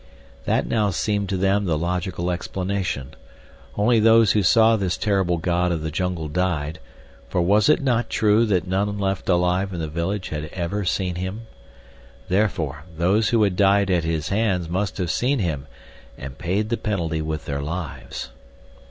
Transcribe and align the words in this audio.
That 0.45 0.65
now 0.65 0.89
seemed 0.89 1.29
to 1.29 1.37
them 1.37 1.65
the 1.65 1.77
logical 1.77 2.31
explanation. 2.31 3.11
Only 3.75 3.99
those 3.99 4.31
who 4.31 4.41
saw 4.41 4.75
this 4.75 4.97
terrible 4.97 5.37
god 5.37 5.71
of 5.71 5.83
the 5.83 5.91
jungle 5.91 6.27
died; 6.27 6.79
for 7.29 7.39
was 7.39 7.69
it 7.69 7.83
not 7.83 8.09
true 8.09 8.47
that 8.47 8.65
none 8.65 8.97
left 8.97 9.29
alive 9.29 9.71
in 9.73 9.79
the 9.79 9.87
village 9.87 10.29
had 10.29 10.45
ever 10.53 10.85
seen 10.85 11.13
him? 11.21 11.41
Therefore, 12.29 12.85
those 12.97 13.29
who 13.29 13.43
had 13.43 13.55
died 13.55 13.91
at 13.91 14.03
his 14.03 14.29
hands 14.29 14.67
must 14.67 14.97
have 14.97 15.11
seen 15.11 15.37
him 15.37 15.67
and 16.17 16.35
paid 16.39 16.69
the 16.69 16.77
penalty 16.77 17.21
with 17.21 17.45
their 17.45 17.61
lives. 17.61 18.31